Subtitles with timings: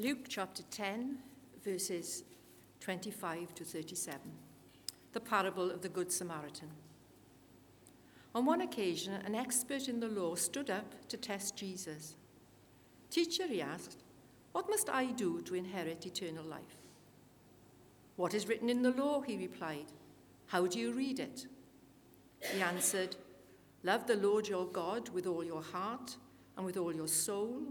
[0.00, 1.18] Luke chapter 10,
[1.64, 2.22] verses
[2.78, 4.20] 25 to 37.
[5.12, 6.68] The parable of the Good Samaritan.
[8.32, 12.14] On one occasion, an expert in the law stood up to test Jesus.
[13.10, 14.04] Teacher, he asked,
[14.52, 16.62] What must I do to inherit eternal life?
[18.14, 19.20] What is written in the law?
[19.20, 19.86] He replied.
[20.46, 21.48] How do you read it?
[22.52, 23.16] He answered,
[23.82, 26.16] Love the Lord your God with all your heart,
[26.56, 27.64] and with all your soul,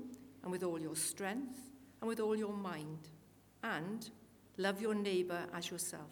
[0.44, 1.62] and with all your strength,
[2.02, 3.10] and with all your mind,
[3.64, 4.10] and
[4.58, 6.10] love your neighbor as yourself.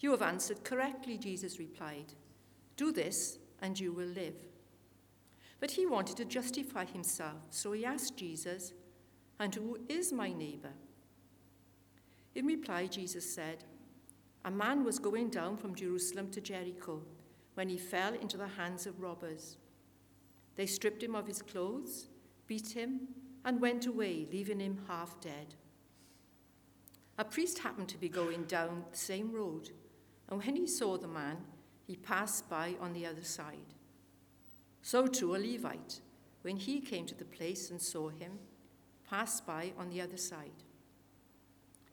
[0.00, 2.12] You have answered correctly, Jesus replied.
[2.76, 4.34] Do this, and you will live.
[5.58, 8.72] But he wanted to justify himself, so he asked Jesus,
[9.40, 10.72] And who is my neighbor?
[12.34, 13.64] In reply, Jesus said,
[14.44, 17.00] A man was going down from Jerusalem to Jericho
[17.54, 19.56] when he fell into the hands of robbers.
[20.56, 22.08] They stripped him of his clothes,
[22.46, 23.08] beat him,
[23.46, 25.54] and went away, leaving him half dead.
[27.16, 29.70] A priest happened to be going down the same road,
[30.28, 31.38] and when he saw the man,
[31.86, 33.74] he passed by on the other side.
[34.82, 36.00] So too a Levite,
[36.42, 38.32] when he came to the place and saw him,
[39.08, 40.64] passed by on the other side.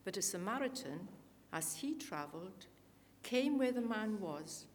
[0.03, 1.07] But a Samaritan,
[1.53, 2.65] as he traveled,
[3.21, 4.65] came where the man was,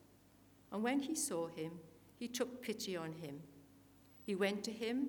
[0.70, 1.72] and when he saw him,
[2.16, 3.40] he took pity on him.
[4.24, 5.08] He went to him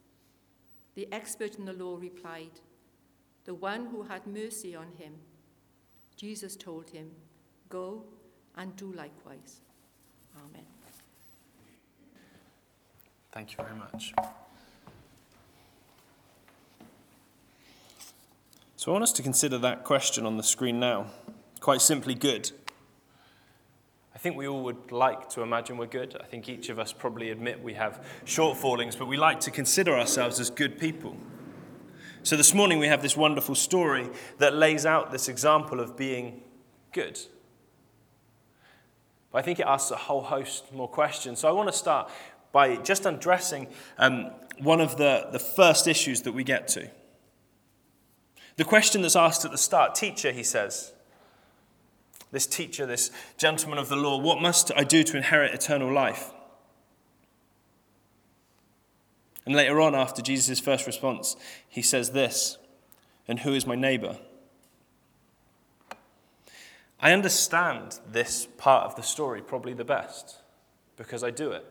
[0.95, 2.59] The expert in the law replied,
[3.45, 5.13] The one who had mercy on him.
[6.17, 7.11] Jesus told him,
[7.69, 8.03] Go
[8.57, 9.61] and do likewise.
[10.37, 10.65] Amen.
[13.31, 14.13] Thank you very much.
[18.75, 21.05] So I want us to consider that question on the screen now.
[21.59, 22.51] Quite simply, good.
[24.21, 26.15] I think we all would like to imagine we're good.
[26.21, 29.97] I think each of us probably admit we have shortfallings, but we like to consider
[29.97, 31.17] ourselves as good people.
[32.21, 36.43] So this morning we have this wonderful story that lays out this example of being
[36.91, 37.19] good.
[39.31, 41.39] But I think it asks a whole host more questions.
[41.39, 42.11] So I want to start
[42.51, 46.87] by just undressing um, one of the, the first issues that we get to.
[48.57, 50.93] The question that's asked at the start Teacher, he says,
[52.31, 56.31] this teacher, this gentleman of the law, what must I do to inherit eternal life?
[59.45, 61.35] And later on, after Jesus' first response,
[61.67, 62.57] he says this
[63.27, 64.17] And who is my neighbor?
[66.99, 70.37] I understand this part of the story probably the best
[70.95, 71.65] because I do it.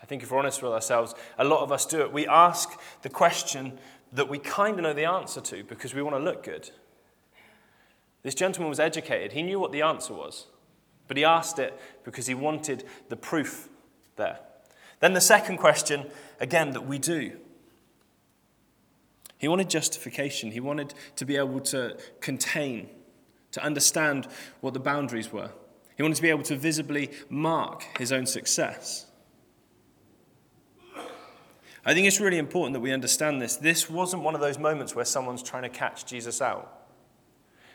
[0.00, 2.12] I think if we're honest with ourselves, a lot of us do it.
[2.12, 3.78] We ask the question
[4.12, 6.70] that we kind of know the answer to because we want to look good.
[8.22, 9.32] This gentleman was educated.
[9.32, 10.46] He knew what the answer was,
[11.08, 13.68] but he asked it because he wanted the proof
[14.16, 14.38] there.
[15.00, 16.06] Then the second question,
[16.38, 17.36] again, that we do.
[19.38, 20.52] He wanted justification.
[20.52, 22.88] He wanted to be able to contain,
[23.50, 24.28] to understand
[24.60, 25.50] what the boundaries were.
[25.96, 29.06] He wanted to be able to visibly mark his own success.
[31.84, 33.56] I think it's really important that we understand this.
[33.56, 36.81] This wasn't one of those moments where someone's trying to catch Jesus out.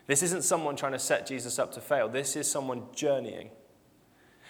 [0.08, 2.08] This isn't someone trying to set Jesus up to fail.
[2.08, 3.50] This is someone journeying.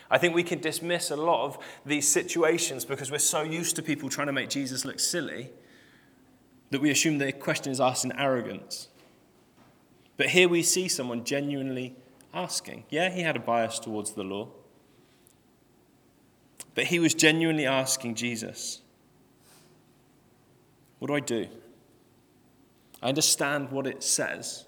[0.09, 3.84] I think we can dismiss a lot of these situations because we're so used to
[3.84, 5.50] people trying to make Jesus look silly
[6.69, 8.88] that we assume the question is asked in arrogance.
[10.16, 11.96] But here we see someone genuinely
[12.34, 12.85] asking.
[12.90, 14.50] Yeah, he had a bias towards the law,
[16.75, 18.82] but he was genuinely asking Jesus,
[20.99, 21.47] What do I do?
[23.02, 24.66] I understand what it says.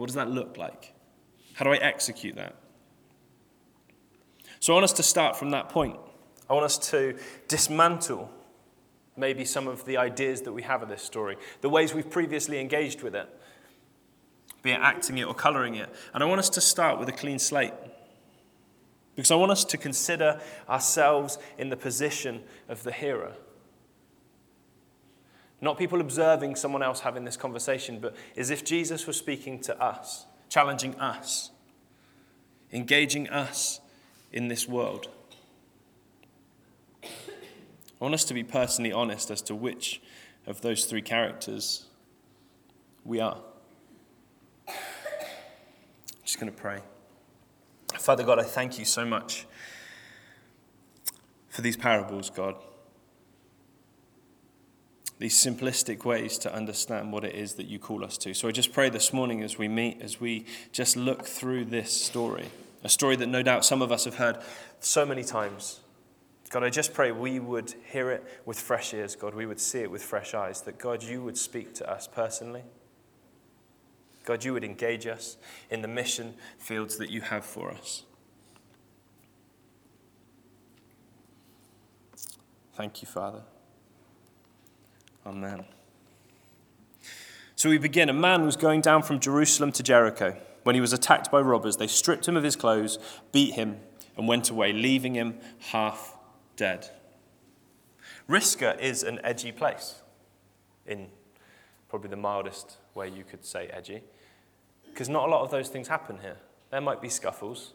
[0.00, 0.94] What does that look like?
[1.52, 2.56] How do I execute that?
[4.58, 5.98] So I want us to start from that point.
[6.48, 7.18] I want us to
[7.48, 8.30] dismantle
[9.14, 12.58] maybe some of the ideas that we have of this story, the ways we've previously
[12.60, 13.28] engaged with it,
[14.62, 15.90] be it acting it or colouring it.
[16.14, 17.74] And I want us to start with a clean slate.
[19.16, 23.34] Because I want us to consider ourselves in the position of the hearer.
[25.60, 29.78] Not people observing someone else having this conversation, but as if Jesus was speaking to
[29.80, 31.50] us, challenging us,
[32.72, 33.80] engaging us
[34.32, 35.08] in this world.
[37.04, 40.00] I want us to be personally honest as to which
[40.46, 41.84] of those three characters,
[43.04, 43.38] we are.
[44.66, 44.74] I'm
[46.24, 46.80] just going to pray.
[47.98, 49.46] Father God, I thank you so much
[51.50, 52.54] for these parables, God.
[55.20, 58.32] These simplistic ways to understand what it is that you call us to.
[58.32, 61.92] So I just pray this morning as we meet, as we just look through this
[61.92, 62.46] story,
[62.82, 64.38] a story that no doubt some of us have heard
[64.80, 65.80] so many times.
[66.48, 69.34] God, I just pray we would hear it with fresh ears, God.
[69.34, 72.62] We would see it with fresh eyes, that God, you would speak to us personally.
[74.24, 75.36] God, you would engage us
[75.68, 78.04] in the mission fields that you have for us.
[82.72, 83.42] Thank you, Father.
[85.26, 85.64] Amen.
[87.56, 88.08] So we begin.
[88.08, 90.36] A man was going down from Jerusalem to Jericho.
[90.62, 92.98] When he was attacked by robbers, they stripped him of his clothes,
[93.32, 93.80] beat him,
[94.16, 95.38] and went away, leaving him
[95.70, 96.16] half
[96.56, 96.88] dead.
[98.28, 100.02] Risca is an edgy place,
[100.86, 101.08] in
[101.88, 104.02] probably the mildest way you could say edgy,
[104.86, 106.36] because not a lot of those things happen here.
[106.70, 107.72] There might be scuffles,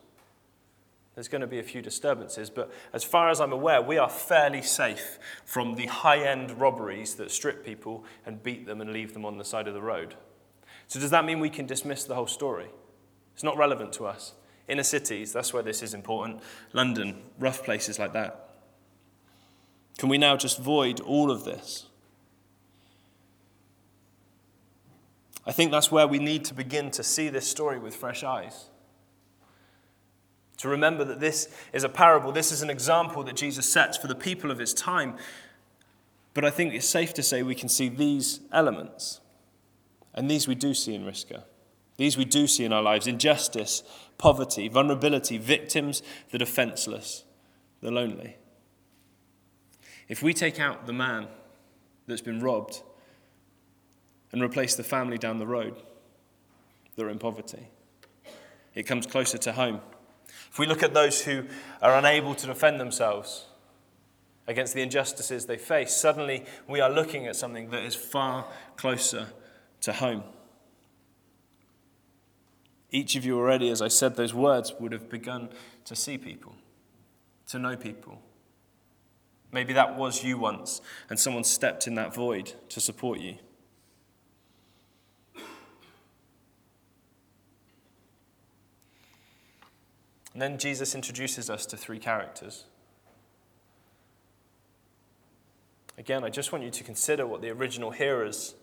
[1.16, 4.10] there's going to be a few disturbances, but as far as I'm aware, we are
[4.10, 9.14] fairly safe from the high end robberies that strip people and beat them and leave
[9.14, 10.16] them on the side of the road.
[10.88, 12.68] So, does that mean we can dismiss the whole story?
[13.34, 14.34] It's not relevant to us.
[14.68, 16.42] Inner cities, that's where this is important.
[16.74, 18.50] London, rough places like that.
[19.98, 21.86] Can we now just void all of this?
[25.46, 28.66] I think that's where we need to begin to see this story with fresh eyes.
[30.58, 34.08] To remember that this is a parable, this is an example that Jesus sets for
[34.08, 35.16] the people of his time.
[36.34, 39.22] But I think it's safe to say we can see these elements.
[40.14, 41.44] And these we do see in Risca.
[41.98, 43.84] These we do see in our lives injustice,
[44.18, 47.24] poverty, vulnerability, victims, the defenseless,
[47.82, 48.38] the lonely.
[50.08, 51.28] If we take out the man
[52.08, 52.82] that's been robbed
[54.32, 55.76] and replace the family down the road
[56.96, 57.68] that are in poverty,
[58.74, 59.80] it comes closer to home.
[60.52, 61.46] If we look at those who
[61.82, 63.46] are unable to defend themselves
[64.48, 68.46] against the injustices they face, suddenly we are looking at something that is far
[68.78, 69.28] closer
[69.82, 70.24] to home.
[72.92, 75.50] Each of you already, as I said those words, would have begun
[75.86, 76.56] to see people,
[77.48, 78.22] to know people.
[79.52, 83.36] Maybe that was you once, and someone stepped in that void to support you.
[90.36, 92.66] And then Jesus introduces us to three characters.
[95.98, 98.54] Again, I just want you to consider what the original hearers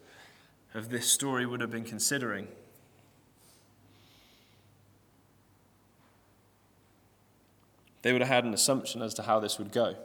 [0.75, 2.49] of this story would have been considering.
[8.03, 9.97] They would have had an assumption as to how this would go,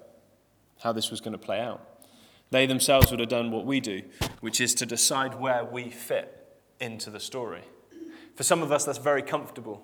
[0.84, 1.86] how this was going to play out.
[2.50, 4.04] They themselves would have done what we do,
[4.40, 6.48] which is to decide where we fit
[6.80, 7.64] into the story.
[8.36, 9.84] For some of us, that's very comfortable.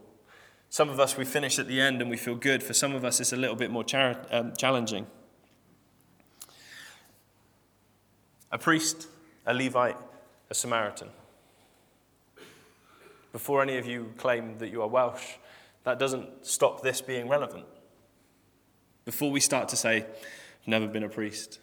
[0.73, 2.63] Some of us, we finish at the end and we feel good.
[2.63, 5.05] For some of us, it's a little bit more char- um, challenging.
[8.51, 9.07] A priest,
[9.45, 9.97] a Levite,
[10.49, 11.09] a Samaritan.
[13.31, 15.35] Before any of you claim that you are Welsh,
[15.83, 17.65] that doesn't stop this being relevant.
[19.05, 21.59] Before we start to say, I've never been a priest,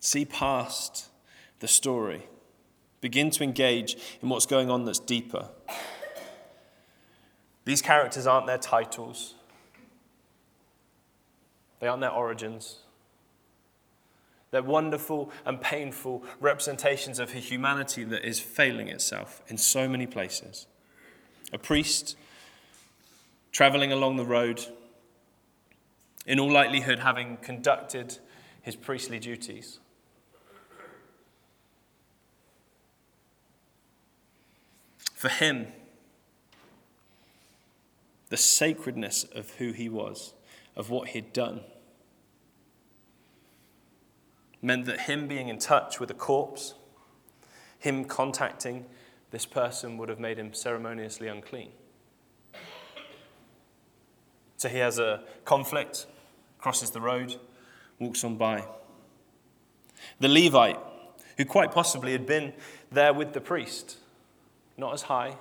[0.00, 1.06] see past
[1.60, 2.26] the story.
[3.00, 5.48] Begin to engage in what's going on that's deeper.
[7.68, 9.34] These characters aren't their titles,
[11.80, 12.78] they aren't their origins.
[14.50, 20.06] They're wonderful and painful representations of a humanity that is failing itself in so many
[20.06, 20.66] places.
[21.52, 22.16] A priest
[23.52, 24.64] traveling along the road,
[26.24, 28.16] in all likelihood, having conducted
[28.62, 29.78] his priestly duties.
[35.12, 35.66] For him,
[38.28, 40.34] the sacredness of who he was,
[40.76, 41.60] of what he'd done,
[44.60, 46.74] meant that him being in touch with a corpse,
[47.78, 48.86] him contacting
[49.30, 51.70] this person would have made him ceremoniously unclean.
[54.56, 56.06] So he has a conflict,
[56.58, 57.36] crosses the road,
[57.98, 58.64] walks on by.
[60.18, 60.78] The Levite,
[61.36, 62.52] who quite possibly had been
[62.90, 63.98] there with the priest,
[64.76, 65.36] not as high,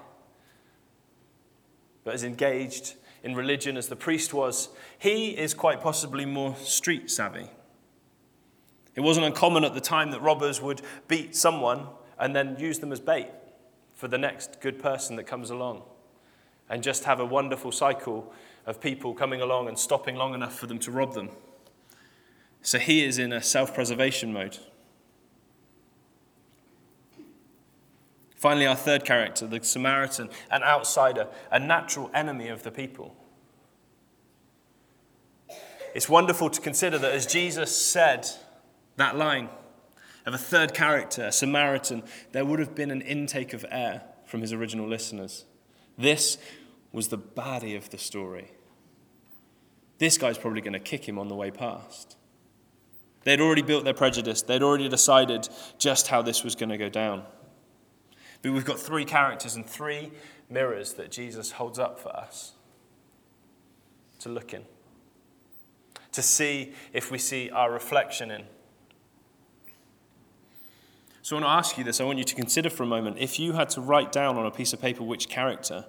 [2.08, 7.12] but as engaged in religion as the priest was, he is quite possibly more street
[7.12, 7.50] savvy.
[8.96, 11.88] It wasn't uncommon at the time that robbers would beat someone
[12.18, 13.28] and then use them as bait
[13.94, 15.84] for the next good person that comes along
[16.70, 18.32] and just have a wonderful cycle
[18.66, 21.30] of people coming along and stopping long enough for them to rob them.
[22.62, 24.60] So he is in a self preservation mode.
[28.38, 33.16] Finally, our third character, the Samaritan, an outsider, a natural enemy of the people.
[35.96, 38.28] It's wonderful to consider that as Jesus said
[38.98, 39.50] that line
[40.28, 44.42] of a third character, a Samaritan, there would have been an intake of air from
[44.42, 45.46] his original listeners.
[45.98, 46.38] This
[46.92, 48.52] was the baddie of the story.
[49.98, 52.18] This guy's probably going to kick him on the way past.
[53.24, 56.90] They'd already built their prejudice, they'd already decided just how this was going to go
[56.90, 57.24] down.
[58.42, 60.12] But we've got three characters and three
[60.50, 62.54] mirrors that Jesus holds up for us
[64.20, 64.64] to look in,
[66.12, 68.44] to see if we see our reflection in.
[71.22, 72.00] So I want to ask you this.
[72.00, 74.46] I want you to consider for a moment if you had to write down on
[74.46, 75.86] a piece of paper which character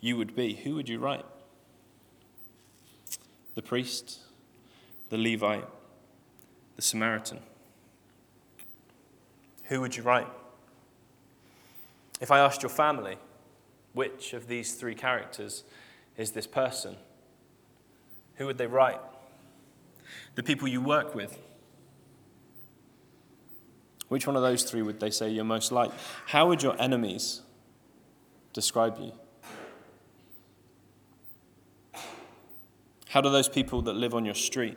[0.00, 1.24] you would be, who would you write?
[3.56, 4.20] The priest,
[5.08, 5.66] the Levite,
[6.76, 7.40] the Samaritan.
[9.64, 10.28] Who would you write?
[12.20, 13.18] If I asked your family,
[13.92, 15.64] which of these three characters
[16.16, 16.96] is this person?
[18.36, 19.00] Who would they write?
[20.34, 21.38] The people you work with?
[24.08, 25.90] Which one of those three would they say you're most like?
[26.26, 27.42] How would your enemies
[28.52, 29.12] describe you?
[33.08, 34.76] How do those people that live on your street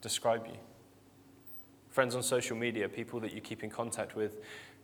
[0.00, 0.56] describe you?
[1.90, 4.38] Friends on social media, people that you keep in contact with,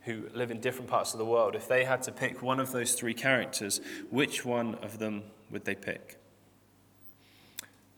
[0.05, 2.73] who live in different parts of the world, if they had to pick one of
[2.73, 3.81] those three characters,
[4.11, 6.19] which one of them would they pick?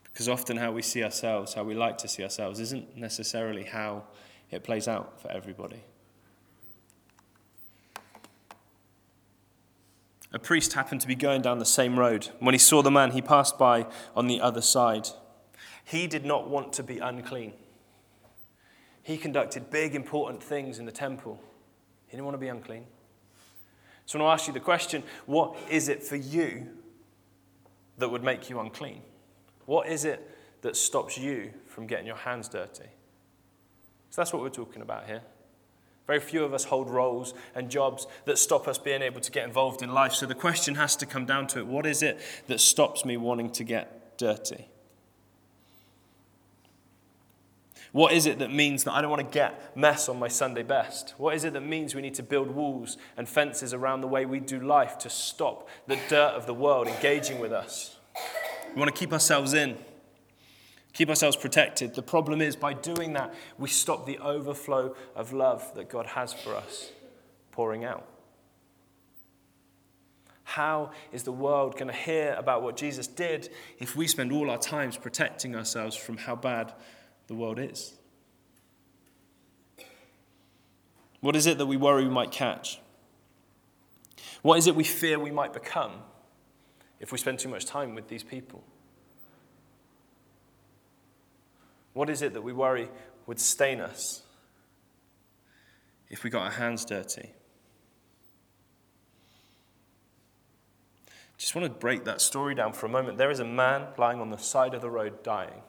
[0.04, 4.04] Because often how we see ourselves, how we like to see ourselves, isn't necessarily how
[4.50, 5.82] it plays out for everybody.
[10.32, 12.28] A priest happened to be going down the same road.
[12.40, 15.08] When he saw the man, he passed by on the other side.
[15.84, 17.52] He did not want to be unclean.
[19.02, 21.40] He conducted big, important things in the temple.
[22.14, 22.84] Didn't want to be unclean.
[24.06, 26.68] So I want to ask you the question what is it for you
[27.98, 29.02] that would make you unclean?
[29.66, 30.30] What is it
[30.62, 32.88] that stops you from getting your hands dirty?
[34.10, 35.22] So that's what we're talking about here.
[36.06, 39.44] Very few of us hold roles and jobs that stop us being able to get
[39.44, 40.12] involved in life.
[40.12, 43.16] So the question has to come down to it what is it that stops me
[43.16, 44.68] wanting to get dirty?
[47.94, 50.64] What is it that means that I don't want to get mess on my Sunday
[50.64, 51.14] best?
[51.16, 54.26] What is it that means we need to build walls and fences around the way
[54.26, 57.96] we do life to stop the dirt of the world engaging with us?
[58.74, 59.78] We want to keep ourselves in,
[60.92, 61.94] keep ourselves protected.
[61.94, 66.32] The problem is, by doing that, we stop the overflow of love that God has
[66.32, 66.90] for us
[67.52, 68.08] pouring out.
[70.42, 74.50] How is the world going to hear about what Jesus did if we spend all
[74.50, 76.72] our times protecting ourselves from how bad
[77.26, 77.94] the world is?
[81.20, 82.80] What is it that we worry we might catch?
[84.42, 85.92] What is it we fear we might become
[87.00, 88.62] if we spend too much time with these people?
[91.94, 92.88] What is it that we worry
[93.26, 94.22] would stain us
[96.10, 97.30] if we got our hands dirty?
[101.38, 103.16] Just want to break that story down for a moment.
[103.16, 105.62] There is a man lying on the side of the road dying.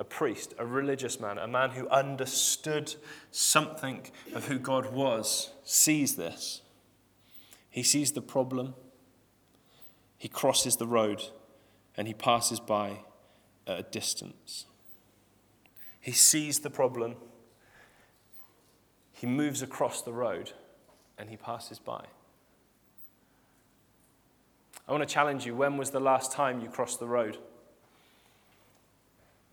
[0.00, 2.94] A priest, a religious man, a man who understood
[3.30, 6.62] something of who God was, sees this.
[7.68, 8.74] He sees the problem,
[10.16, 11.22] he crosses the road,
[11.98, 13.00] and he passes by
[13.66, 14.64] at a distance.
[16.00, 17.16] He sees the problem,
[19.12, 20.52] he moves across the road,
[21.18, 22.06] and he passes by.
[24.88, 27.36] I want to challenge you when was the last time you crossed the road?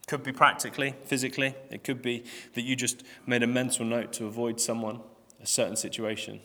[0.07, 1.53] Could be practically, physically.
[1.69, 2.23] It could be
[2.53, 5.01] that you just made a mental note to avoid someone,
[5.43, 6.39] a certain situation.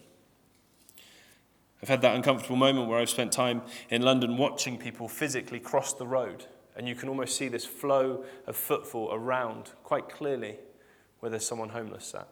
[1.81, 5.93] I've had that uncomfortable moment where I've spent time in London watching people physically cross
[5.93, 10.57] the road, and you can almost see this flow of footfall around quite clearly
[11.21, 12.29] where there's someone homeless at.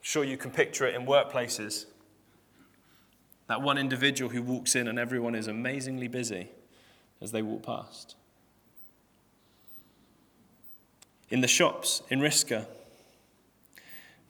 [0.00, 1.86] Sure, you can picture it in workplaces.
[3.48, 6.50] That one individual who walks in and everyone is amazingly busy
[7.20, 8.14] as they walk past.
[11.30, 12.66] In the shops in Risca.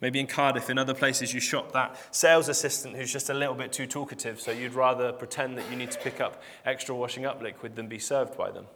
[0.00, 3.54] Maybe in Cardiff, in other places, you shop that sales assistant who's just a little
[3.54, 7.26] bit too talkative, so you'd rather pretend that you need to pick up extra washing
[7.26, 8.66] up liquid than be served by them.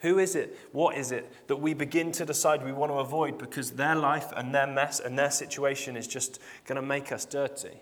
[0.00, 0.58] Who is it?
[0.72, 4.32] What is it that we begin to decide we want to avoid because their life
[4.36, 7.80] and their mess and their situation is just going to make us dirty?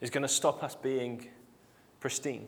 [0.00, 1.28] Is going to stop us being
[1.98, 2.46] pristine?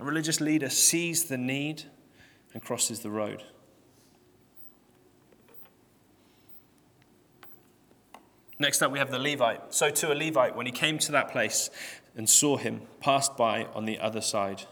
[0.00, 1.84] A religious leader sees the need
[2.54, 3.42] and crosses the road.
[8.58, 9.74] Next up, we have the Levite.
[9.74, 11.68] So, to a Levite, when he came to that place
[12.16, 14.62] and saw him, passed by on the other side.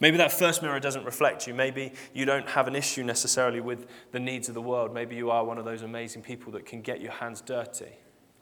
[0.00, 1.52] Maybe that first mirror doesn't reflect you.
[1.52, 4.94] Maybe you don't have an issue necessarily with the needs of the world.
[4.94, 7.92] Maybe you are one of those amazing people that can get your hands dirty.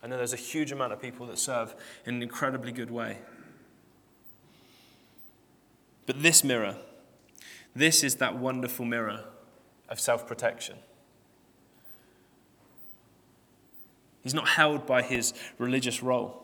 [0.01, 3.17] I know there's a huge amount of people that serve in an incredibly good way.
[6.05, 6.77] But this mirror,
[7.77, 9.25] this is that wonderful mirror
[9.87, 10.77] of self protection.
[14.21, 16.43] He's not held by his religious role.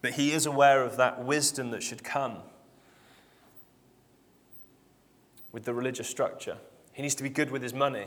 [0.00, 2.38] But he is aware of that wisdom that should come
[5.52, 6.58] with the religious structure.
[6.92, 8.06] He needs to be good with his money.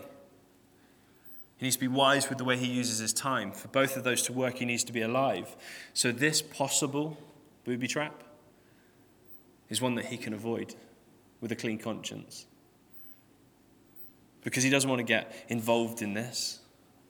[1.58, 3.52] He needs to be wise with the way he uses his time.
[3.54, 5.56] For both of those to work, he needs to be alive.
[5.94, 7.18] So, this possible
[7.66, 8.24] booby trap
[9.68, 10.76] is one that he can avoid
[11.42, 12.46] with a clean conscience.
[14.44, 16.60] Because he doesn't want to get involved in this.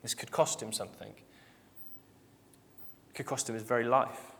[0.01, 1.23] This could cost him something, it
[3.13, 4.31] could cost him his very life.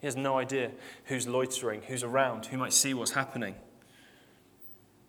[0.00, 0.72] He has no idea
[1.04, 3.54] who's loitering, who's around, who might see what's happening.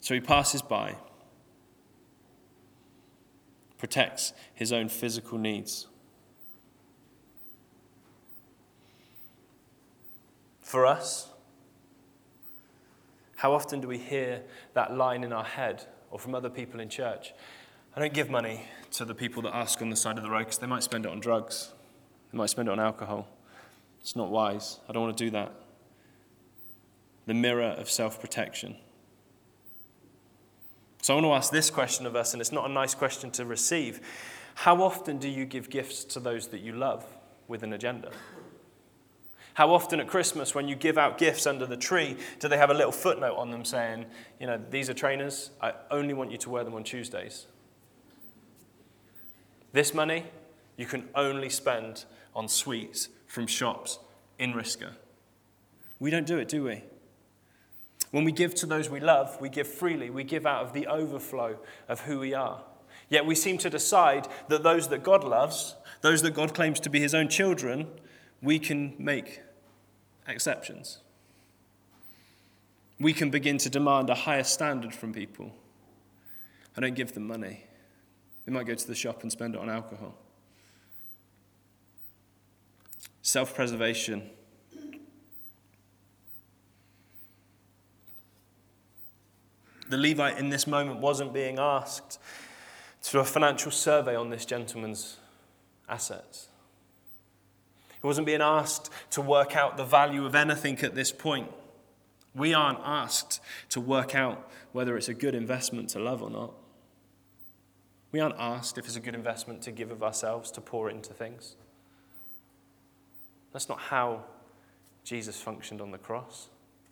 [0.02, 0.98] So he passes by,
[3.80, 5.88] protects his own physical needs.
[10.74, 11.28] For us,
[13.36, 14.42] how often do we hear
[14.74, 17.32] that line in our head or from other people in church?
[17.96, 18.62] I don't give money
[18.94, 21.06] to the people that ask on the side of the road because they might spend
[21.06, 21.74] it on drugs,
[22.32, 23.28] they might spend it on alcohol.
[24.02, 24.80] It's not wise.
[24.90, 25.52] I don't want to do that.
[27.28, 28.76] The mirror of self protection.
[31.04, 33.30] So I want to ask this question of us, and it's not a nice question
[33.34, 34.02] to receive.
[34.56, 37.06] How often do you give gifts to those that you love
[37.48, 38.10] with an agenda?
[39.56, 42.72] How often at Christmas, when you give out gifts under the tree, do they have
[42.72, 44.06] a little footnote on them saying,
[44.40, 47.46] you know, these are trainers, I only want you to wear them on Tuesdays?
[49.72, 50.26] This money
[50.76, 54.00] you can only spend on sweets from shops
[54.40, 54.94] in Risca.
[56.00, 56.84] We don't do it, do we?
[58.12, 60.10] When we give to those we love, we give freely.
[60.10, 62.62] We give out of the overflow of who we are.
[63.10, 66.90] Yet we seem to decide that those that God loves, those that God claims to
[66.90, 67.88] be his own children,
[68.42, 69.42] we can make
[70.28, 71.00] exceptions.
[73.00, 75.54] We can begin to demand a higher standard from people.
[76.78, 77.66] I don't give them money.
[78.46, 80.16] They might go to the shop and spend it on alcohol.
[83.24, 84.30] self preservation.
[89.90, 92.20] The Levite in this moment wasn't being asked
[93.04, 95.18] to do a financial survey on this gentleman's
[95.90, 96.48] assets.
[98.04, 101.50] He wasn't being asked to work out the value of anything at this point.
[102.36, 103.40] We aren't asked
[103.70, 106.54] to work out whether it's a good investment to love or not.
[108.12, 111.14] We aren't asked if it's a good investment to give of ourselves, to pour into
[111.14, 111.56] things.
[113.54, 114.26] That's not how
[115.06, 116.50] Jesus functioned on the cross.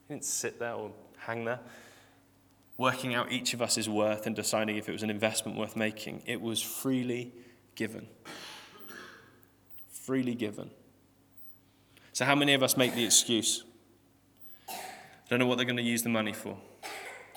[0.08, 1.60] He didn't sit there or hang there,
[2.78, 6.24] working out each of us' worth and deciding if it was an investment worth making.
[6.26, 7.34] It was freely
[7.76, 8.08] given.
[9.90, 10.72] Freely given.
[12.14, 13.64] So, how many of us make the excuse?
[15.30, 16.58] Don't know what they're going to use the money for.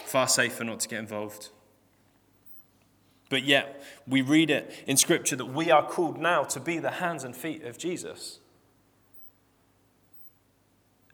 [0.05, 1.51] Far safer not to get involved.
[3.31, 6.91] But yet, we read it in Scripture that we are called now to be the
[6.91, 8.41] hands and feet of Jesus.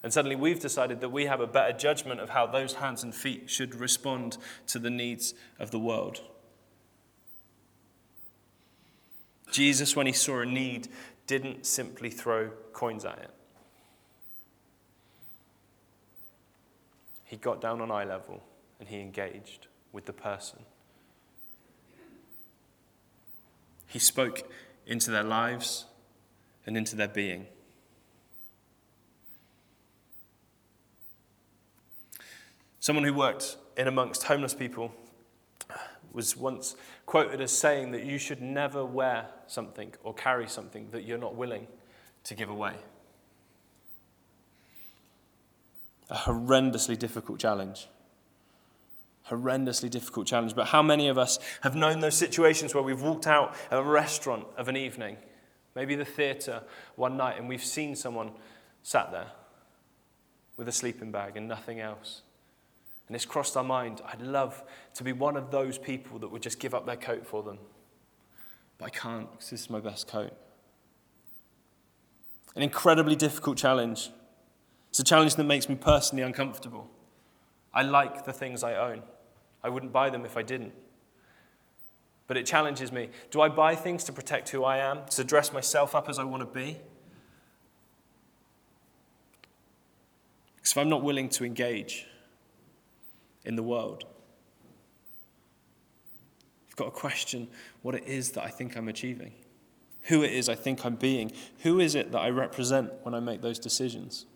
[0.03, 3.15] And suddenly we've decided that we have a better judgment of how those hands and
[3.15, 6.23] feet should respond to the needs of the world.
[9.51, 10.89] Jesus, when he saw a need,
[11.27, 13.31] didn't simply throw coins at it.
[17.31, 18.43] He got down on eye level
[18.81, 20.59] and he engaged with the person.
[23.87, 24.51] He spoke
[24.85, 25.85] into their lives
[26.67, 27.47] and into their being.
[32.81, 34.93] Someone who worked in amongst homeless people
[36.13, 36.75] was once
[37.07, 41.37] quoted as saying that you should never wear something or carry something that you're not
[41.37, 41.69] willing
[42.25, 42.75] to give away.
[46.11, 47.89] A horrendously difficult challenge.
[49.29, 50.55] Horrendously difficult challenge.
[50.57, 53.89] But how many of us have known those situations where we've walked out of a
[53.89, 55.17] restaurant of an evening,
[55.77, 56.63] maybe the theatre
[56.97, 58.33] one night, and we've seen someone
[58.83, 59.31] sat there
[60.57, 62.23] with a sleeping bag and nothing else?
[63.07, 64.01] And it's crossed our mind.
[64.07, 64.63] I'd love
[64.95, 67.59] to be one of those people that would just give up their coat for them.
[68.79, 70.33] But I can't because this is my best coat.
[72.57, 74.11] An incredibly difficult challenge.
[74.91, 76.91] It's a challenge that makes me personally uncomfortable.
[77.73, 79.03] I like the things I own.
[79.63, 80.73] I wouldn't buy them if I didn't.
[82.27, 83.11] But it challenges me.
[83.31, 86.25] Do I buy things to protect who I am, to dress myself up as I
[86.25, 86.79] want to be?
[90.57, 92.07] Because if I'm not willing to engage
[93.45, 94.05] in the world,
[96.69, 97.49] I've got to question
[97.83, 99.33] what it is that I think I'm achieving,
[100.03, 103.21] who it is I think I'm being, who is it that I represent when I
[103.21, 104.27] make those decisions.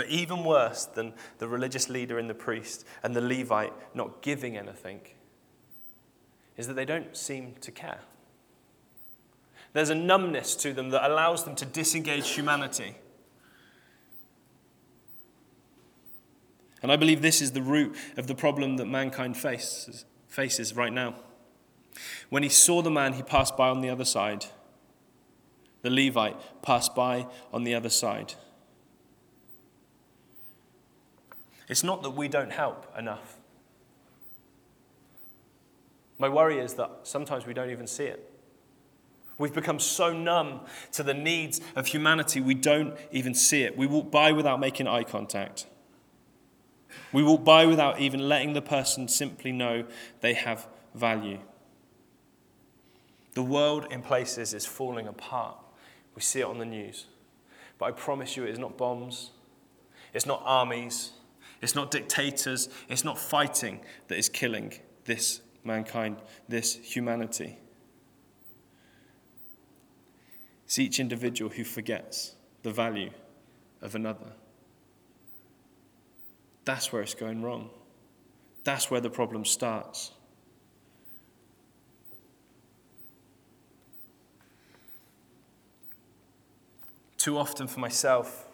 [0.00, 4.56] But even worse than the religious leader and the priest and the Levite not giving
[4.56, 5.02] anything
[6.56, 7.98] is that they don't seem to care.
[9.74, 12.96] There's a numbness to them that allows them to disengage humanity.
[16.82, 20.94] And I believe this is the root of the problem that mankind faces, faces right
[20.94, 21.16] now.
[22.30, 24.46] When he saw the man, he passed by on the other side.
[25.82, 28.32] The Levite passed by on the other side.
[31.70, 33.36] It's not that we don't help enough.
[36.18, 38.28] My worry is that sometimes we don't even see it.
[39.38, 43.76] We've become so numb to the needs of humanity, we don't even see it.
[43.78, 45.66] We walk by without making eye contact.
[47.12, 49.84] We walk by without even letting the person simply know
[50.22, 51.38] they have value.
[53.34, 55.56] The world in places is falling apart.
[56.16, 57.06] We see it on the news.
[57.78, 59.30] But I promise you, it is not bombs,
[60.12, 61.12] it's not armies,
[61.60, 64.72] it's not dictators, it's not fighting that is killing
[65.04, 66.16] this mankind,
[66.48, 67.58] this humanity.
[70.64, 73.10] It's each individual who forgets the value
[73.82, 74.32] of another.
[76.64, 77.70] That's where it's going wrong.
[78.64, 80.12] That's where the problem starts.
[87.16, 88.48] Too often for myself,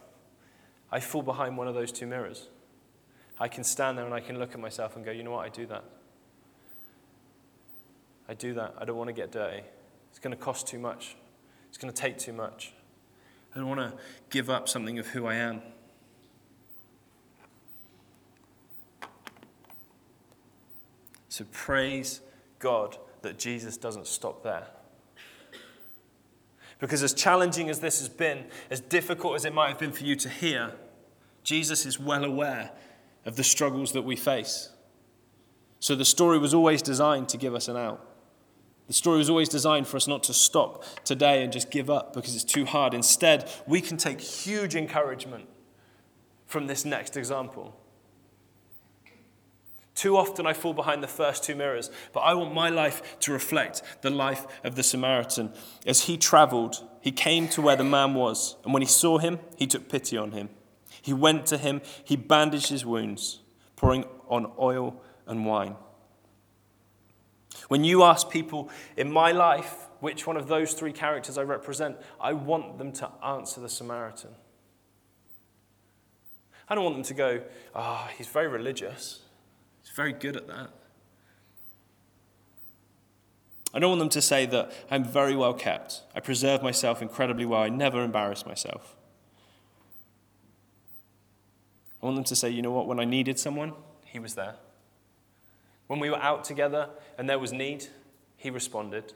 [0.90, 2.48] I fall behind one of those two mirrors.
[3.38, 5.44] I can stand there and I can look at myself and go, you know what,
[5.44, 5.84] I do that.
[8.28, 8.74] I do that.
[8.78, 9.62] I don't want to get dirty.
[10.10, 11.16] It's going to cost too much.
[11.68, 12.72] It's going to take too much.
[13.54, 13.92] I don't want to
[14.30, 15.62] give up something of who I am.
[21.28, 22.22] So praise
[22.58, 24.66] God that Jesus doesn't stop there.
[26.78, 30.04] Because as challenging as this has been, as difficult as it might have been for
[30.04, 30.72] you to hear,
[31.42, 32.70] Jesus is well aware
[33.26, 34.70] of the struggles that we face.
[35.80, 38.02] So the story was always designed to give us an out.
[38.86, 42.12] The story was always designed for us not to stop today and just give up
[42.12, 42.94] because it's too hard.
[42.94, 45.48] Instead, we can take huge encouragement
[46.46, 47.78] from this next example.
[49.96, 53.32] Too often I fall behind the first two mirrors, but I want my life to
[53.32, 55.52] reflect the life of the Samaritan.
[55.86, 59.40] As he traveled, he came to where the man was, and when he saw him,
[59.56, 60.50] he took pity on him.
[61.06, 63.38] He went to him, he bandaged his wounds,
[63.76, 65.76] pouring on oil and wine.
[67.68, 71.96] When you ask people in my life which one of those three characters I represent,
[72.20, 74.30] I want them to answer the Samaritan.
[76.68, 77.40] I don't want them to go,
[77.72, 79.20] ah, oh, he's very religious.
[79.84, 80.70] He's very good at that.
[83.72, 86.02] I don't want them to say that I'm very well kept.
[86.16, 87.62] I preserve myself incredibly well.
[87.62, 88.95] I never embarrass myself.
[92.02, 93.72] I want them to say, you know what, when I needed someone,
[94.04, 94.56] he was there.
[95.86, 97.86] When we were out together and there was need,
[98.36, 99.12] he responded.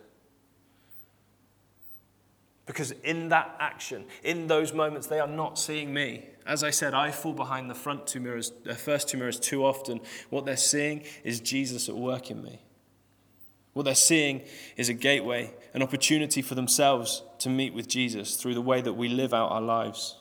[2.67, 6.27] Because in that action, in those moments, they are not seeing me.
[6.47, 9.65] As I said, I fall behind the front two mirrors, the first two mirrors too
[9.65, 10.01] often.
[10.31, 12.63] What they're seeing is Jesus at work in me.
[13.73, 14.43] What they're seeing
[14.77, 18.93] is a gateway, an opportunity for themselves to meet with Jesus through the way that
[18.93, 20.17] we live out our lives.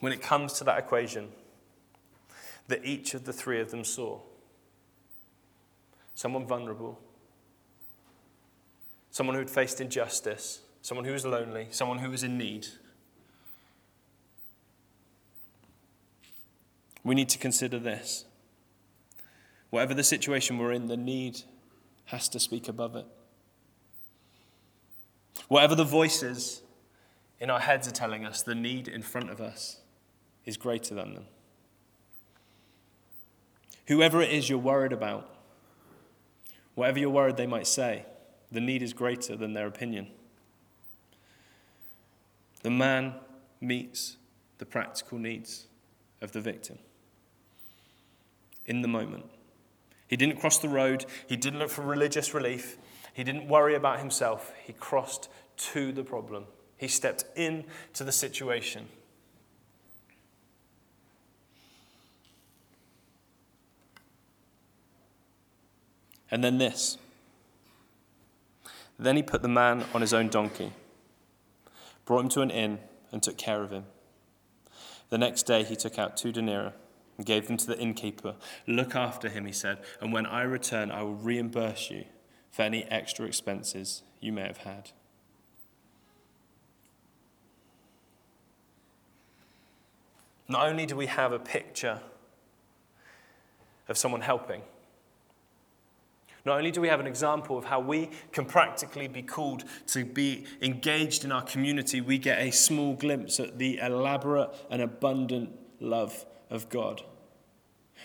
[0.00, 1.28] When it comes to that equation
[2.68, 4.20] that each of the three of them saw
[6.14, 6.98] someone vulnerable,
[9.10, 12.66] someone who had faced injustice, someone who was lonely, someone who was in need.
[17.02, 18.24] We need to consider this.
[19.70, 21.42] Whatever the situation we're in, the need
[22.06, 23.06] has to speak above it.
[25.48, 26.62] Whatever the voices
[27.40, 29.79] in our heads are telling us, the need in front of us
[30.50, 31.24] is greater than them.
[33.86, 35.34] Whoever it is you're worried about,
[36.74, 38.04] whatever you're worried they might say,
[38.52, 40.08] the need is greater than their opinion.
[42.62, 43.14] The man
[43.60, 44.16] meets
[44.58, 45.68] the practical needs
[46.20, 46.78] of the victim
[48.66, 49.24] in the moment.
[50.08, 52.76] He didn't cross the road, he didn't look for religious relief,
[53.14, 54.52] he didn't worry about himself.
[54.64, 55.28] He crossed
[55.72, 56.44] to the problem,
[56.76, 58.88] he stepped into the situation.
[66.30, 66.96] And then this.
[68.98, 70.72] Then he put the man on his own donkey,
[72.04, 72.78] brought him to an inn,
[73.12, 73.84] and took care of him.
[75.08, 76.72] The next day he took out two denarii
[77.16, 78.36] and gave them to the innkeeper.
[78.66, 82.04] Look after him, he said, and when I return, I will reimburse you
[82.50, 84.90] for any extra expenses you may have had.
[90.48, 92.00] Not only do we have a picture
[93.88, 94.62] of someone helping,
[96.44, 100.04] not only do we have an example of how we can practically be called to
[100.04, 105.50] be engaged in our community, we get a small glimpse at the elaborate and abundant
[105.80, 107.02] love of God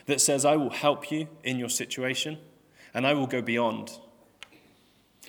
[0.05, 2.37] that says, I will help you in your situation
[2.93, 3.91] and I will go beyond.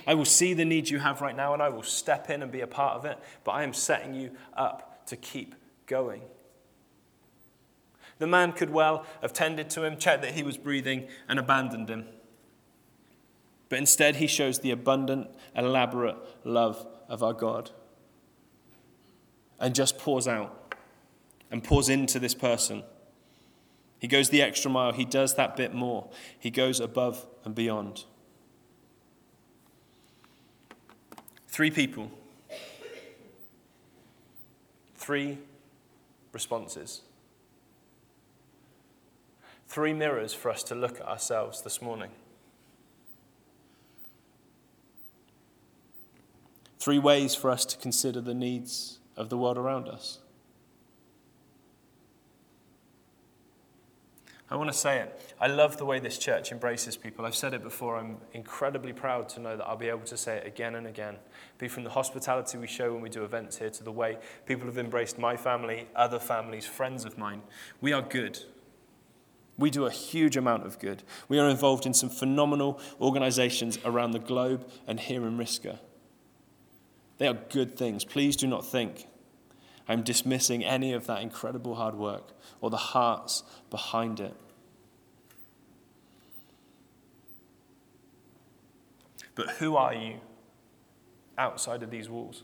[0.06, 2.50] I will see the needs you have right now and I will step in and
[2.50, 5.54] be a part of it, but I am setting you up to keep
[5.86, 6.22] going.
[8.18, 11.88] The man could well have tended to him, checked that he was breathing, and abandoned
[11.88, 12.06] him.
[13.68, 17.70] But instead, he shows the abundant, elaborate love of our God
[19.58, 20.74] and just pours out
[21.50, 22.82] and pours into this person.
[23.98, 28.04] He goes the extra mile, he does that bit more, he goes above and beyond.
[31.48, 32.10] Three people,
[34.94, 35.38] three
[36.32, 37.00] responses,
[39.66, 42.10] three mirrors for us to look at ourselves this morning.
[46.86, 50.20] Three ways for us to consider the needs of the world around us.
[54.48, 55.34] I want to say it.
[55.40, 57.26] I love the way this church embraces people.
[57.26, 57.96] I've said it before.
[57.96, 61.16] I'm incredibly proud to know that I'll be able to say it again and again.
[61.58, 64.66] Be from the hospitality we show when we do events here to the way people
[64.66, 67.42] have embraced my family, other families, friends of mine.
[67.80, 68.38] We are good.
[69.58, 71.02] We do a huge amount of good.
[71.28, 75.80] We are involved in some phenomenal organizations around the globe and here in Risca.
[77.18, 78.04] They are good things.
[78.04, 79.06] Please do not think
[79.88, 84.34] I'm dismissing any of that incredible hard work or the hearts behind it.
[89.34, 90.20] But who are you
[91.38, 92.42] outside of these walls?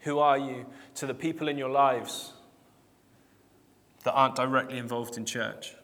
[0.00, 2.32] Who are you to the people in your lives
[4.04, 5.74] that aren't directly involved in church?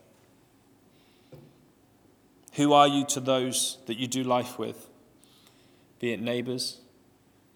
[2.55, 4.89] Who are you to those that you do life with?
[5.99, 6.81] Be it neighbors,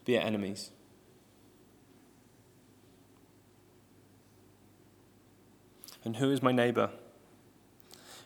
[0.04, 0.70] be it enemies.
[6.04, 6.90] And who is my neighbor?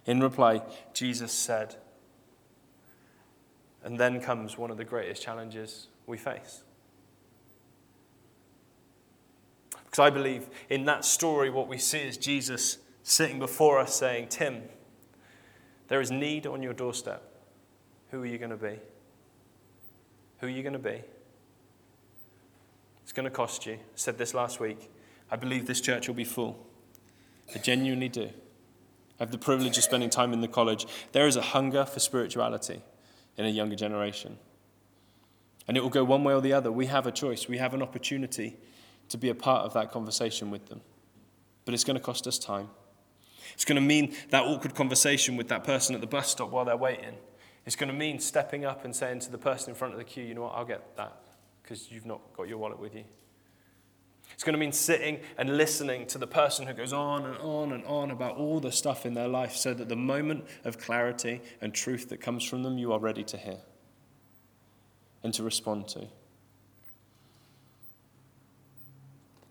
[0.07, 1.77] In reply, Jesus said,
[3.83, 6.63] and then comes one of the greatest challenges we face.
[9.85, 14.29] Because I believe in that story, what we see is Jesus sitting before us saying,
[14.29, 14.63] Tim,
[15.89, 17.23] there is need on your doorstep.
[18.11, 18.79] Who are you going to be?
[20.45, 21.01] Who are you going to be?
[23.03, 23.73] It's going to cost you.
[23.73, 24.91] I said this last week.
[25.31, 26.67] I believe this church will be full.
[27.55, 28.25] I genuinely do.
[28.25, 28.31] I
[29.21, 30.87] have the privilege of spending time in the college.
[31.13, 32.83] There is a hunger for spirituality
[33.39, 34.37] in a younger generation.
[35.67, 36.71] And it will go one way or the other.
[36.71, 38.59] We have a choice, we have an opportunity
[39.09, 40.83] to be a part of that conversation with them.
[41.65, 42.69] But it's going to cost us time.
[43.55, 46.67] It's going to mean that awkward conversation with that person at the bus stop while
[46.67, 47.15] they're waiting.
[47.67, 50.05] It's going to mean stepping up and saying to the person in front of the
[50.05, 51.17] queue, you know what, I'll get that
[51.63, 53.05] because you've not got your wallet with you.
[54.35, 57.73] It's going to mean sitting and listening to the person who goes on and on
[57.73, 61.41] and on about all the stuff in their life so that the moment of clarity
[61.61, 63.59] and truth that comes from them, you are ready to hear
[65.23, 66.07] and to respond to.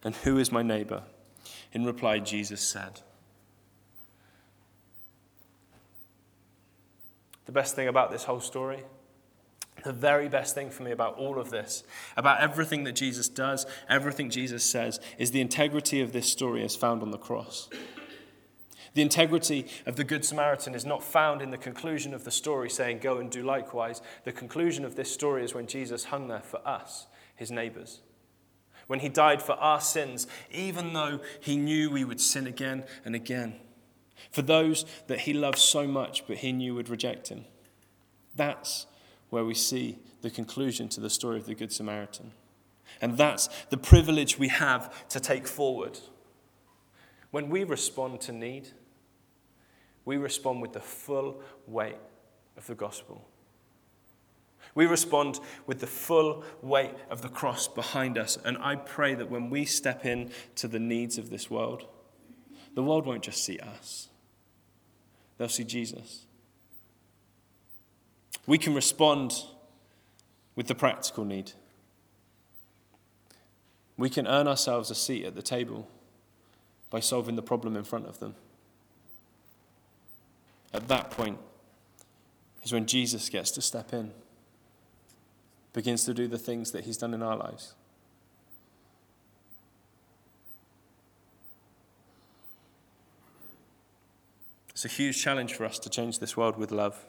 [0.03, 1.03] And who is my neighbor?
[1.71, 3.01] In reply, Jesus said,
[7.45, 8.83] The best thing about this whole story,
[9.83, 11.83] the very best thing for me about all of this,
[12.15, 16.75] about everything that Jesus does, everything Jesus says, is the integrity of this story as
[16.75, 17.69] found on the cross.
[18.93, 22.69] The integrity of the Good Samaritan is not found in the conclusion of the story
[22.69, 24.01] saying, Go and do likewise.
[24.23, 28.01] The conclusion of this story is when Jesus hung there for us, his neighbors.
[28.85, 33.15] When he died for our sins, even though he knew we would sin again and
[33.15, 33.55] again
[34.31, 37.45] for those that he loved so much but he knew would reject him.
[38.35, 38.87] That's
[39.29, 42.31] where we see the conclusion to the story of the Good Samaritan.
[43.01, 45.99] And that's the privilege we have to take forward.
[47.31, 48.69] When we respond to need,
[50.05, 51.97] We respond with the full weight
[52.57, 53.27] of the gospel.
[54.75, 58.37] We respond with the full weight of the cross behind us.
[58.43, 61.87] And I pray that when we step in to the needs of this world,
[62.73, 64.09] the world won't just see us,
[65.43, 66.25] they'll see Jesus.
[68.47, 69.33] We can respond
[70.55, 71.51] with the practical need.
[73.97, 75.89] We can earn ourselves a seat at the table
[76.89, 78.35] by solving the problem in front of them.
[80.73, 81.39] At that point
[82.63, 84.11] is when Jesus gets to step in,
[85.73, 87.73] begins to do the things that he's done in our lives.
[94.83, 97.05] It's a huge challenge for us to change this world with love.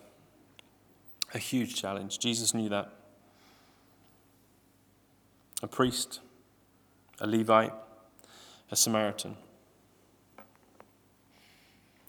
[1.34, 2.20] A huge challenge.
[2.20, 2.88] Jesus knew that.
[5.60, 6.20] A priest,
[7.20, 7.72] a Levite,
[8.70, 9.36] a Samaritan.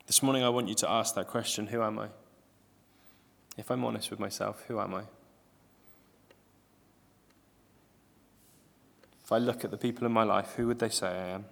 [0.05, 2.09] This morning, I want you to ask that question Who am I?
[3.57, 5.01] If I'm honest with myself, who am I?
[9.23, 11.45] If I look at the people in my life, who would they say I am?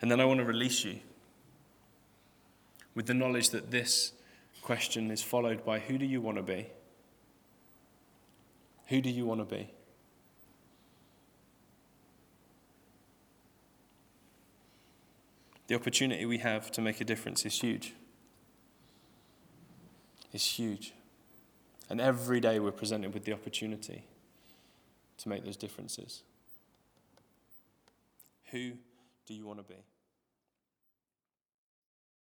[0.00, 1.00] And then I want to release you
[2.94, 4.12] with the knowledge that this
[4.62, 6.66] question is followed by who do you want to be?
[8.88, 9.70] Who do you want to be?
[15.66, 17.94] The opportunity we have to make a difference is huge.
[20.32, 20.92] It's huge.
[21.88, 24.04] And every day we're presented with the opportunity
[25.18, 26.22] to make those differences.
[28.50, 28.72] Who
[29.26, 29.93] do you want to be?